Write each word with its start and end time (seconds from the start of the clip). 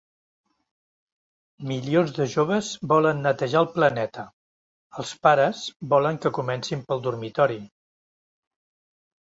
Milions 1.71 2.13
de 2.15 2.25
joves 2.35 2.71
volen 2.95 3.21
netejar 3.25 3.61
el 3.65 3.69
planeta; 3.75 4.25
els 5.03 5.13
pares 5.29 5.63
volen 5.95 6.19
que 6.25 6.35
comencin 6.41 6.83
pel 6.91 7.05
dormitori. 7.11 7.63